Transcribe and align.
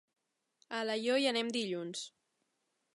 A 0.77 0.79
Alaior 0.79 1.21
hi 1.25 1.29
anem 1.33 1.55
dilluns. 1.59 2.05